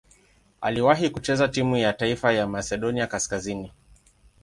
Aliwahi 0.61 1.09
kucheza 1.09 1.47
timu 1.47 1.77
ya 1.77 1.93
taifa 1.93 2.33
ya 2.33 2.47
Masedonia 2.47 3.07
Kaskazini. 3.07 3.71